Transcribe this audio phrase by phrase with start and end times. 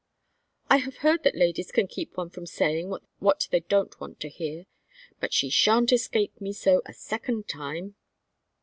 [0.67, 4.29] "I have heard that ladies can keep one from saying what they don't want to
[4.29, 4.65] hear.
[5.19, 7.93] But she sha'n't escape me so a second time."